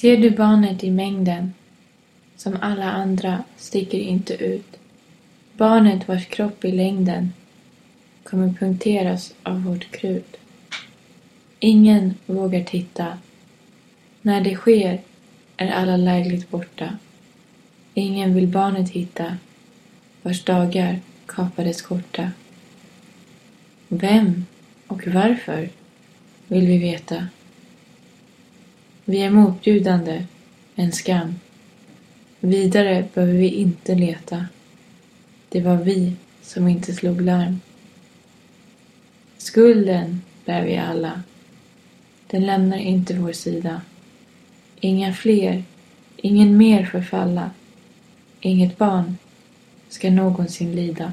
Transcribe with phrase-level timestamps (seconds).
[0.00, 1.54] Ser du barnet i mängden,
[2.36, 4.76] som alla andra, sticker inte ut.
[5.52, 7.32] Barnet vars kropp i längden
[8.24, 10.36] kommer punkteras av vårt krut.
[11.58, 13.18] Ingen vågar titta.
[14.22, 15.00] När det sker
[15.56, 16.98] är alla lägligt borta.
[17.94, 19.36] Ingen vill barnet hitta,
[20.22, 22.30] vars dagar kapades korta.
[23.88, 24.46] Vem
[24.86, 25.68] och varför
[26.46, 27.26] vill vi veta.
[29.10, 30.24] Vi är motbjudande,
[30.74, 31.34] en skam.
[32.40, 34.46] Vidare behöver vi inte leta.
[35.48, 36.12] Det var vi
[36.42, 37.60] som inte slog larm.
[39.38, 41.22] Skulden bär vi alla.
[42.26, 43.82] Den lämnar inte vår sida.
[44.80, 45.64] Inga fler,
[46.16, 47.50] ingen mer förfalla.
[48.40, 49.16] Inget barn
[49.88, 51.12] ska någonsin lida.